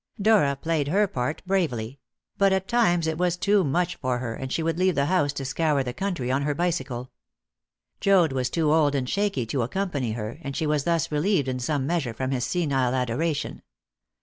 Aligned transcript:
Dora 0.19 0.55
played 0.55 0.87
her 0.87 1.05
part 1.05 1.43
bravely; 1.45 1.99
but 2.35 2.51
at 2.51 2.67
times 2.67 3.05
it 3.05 3.19
was 3.19 3.37
too 3.37 3.63
much 3.63 3.97
for 3.97 4.17
her, 4.17 4.33
and 4.33 4.51
she 4.51 4.63
would 4.63 4.79
leave 4.79 4.95
the 4.95 5.05
house 5.05 5.31
to 5.33 5.45
scour 5.45 5.83
the 5.83 5.93
country 5.93 6.31
on 6.31 6.41
her 6.41 6.55
bicycle. 6.55 7.11
Joad 7.99 8.31
was 8.33 8.49
too 8.49 8.73
old 8.73 8.95
and 8.95 9.07
shaky 9.07 9.45
to 9.45 9.61
accompany 9.61 10.13
her, 10.13 10.39
and 10.41 10.55
she 10.57 10.65
was 10.65 10.85
thus 10.85 11.11
relieved 11.11 11.47
in 11.47 11.59
some 11.59 11.85
measure 11.85 12.15
from 12.15 12.31
his 12.31 12.45
senile 12.45 12.95
adoration. 12.95 13.61